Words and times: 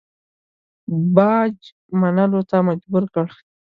باج 1.15 1.55
منلو 1.99 2.41
ته 2.49 2.57
مجبور 2.69 3.03
کړ. 3.13 3.27